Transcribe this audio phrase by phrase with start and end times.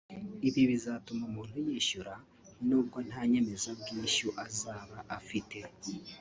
[0.47, 2.13] Ibi bizatuma umuntu yishyura
[2.67, 5.57] nubwo nta nyemezabwishyu azaba afite